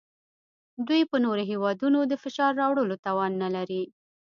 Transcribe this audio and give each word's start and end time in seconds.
دوی 0.87 1.01
په 1.11 1.17
نورو 1.25 1.43
هیوادونو 1.51 1.99
د 2.05 2.13
فشار 2.23 2.51
راوړلو 2.61 2.95
توان 3.05 3.31
نلري 3.43 3.83